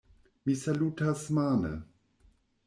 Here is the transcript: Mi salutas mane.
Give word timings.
Mi 0.49 0.55
salutas 0.61 1.27
mane. 1.39 1.71